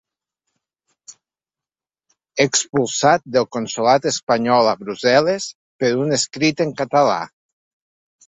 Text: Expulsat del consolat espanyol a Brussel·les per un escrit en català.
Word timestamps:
Expulsat 2.45 3.27
del 3.35 3.45
consolat 3.57 4.07
espanyol 4.13 4.71
a 4.71 4.75
Brussel·les 4.81 5.47
per 5.83 5.93
un 6.07 6.17
escrit 6.19 6.65
en 6.69 6.73
català. 6.83 7.21